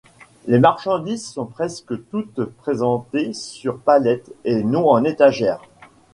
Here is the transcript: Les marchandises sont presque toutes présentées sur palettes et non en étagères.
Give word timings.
Les 0.47 0.57
marchandises 0.57 1.27
sont 1.29 1.45
presque 1.45 1.93
toutes 2.09 2.43
présentées 2.43 3.33
sur 3.33 3.77
palettes 3.79 4.33
et 4.45 4.63
non 4.63 4.89
en 4.89 5.03
étagères. 5.03 5.61